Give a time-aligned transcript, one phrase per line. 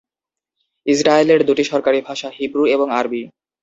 [0.85, 3.21] ইসরায়েলের দুটি সরকারি ভাষা হিব্রু এবং আরবি।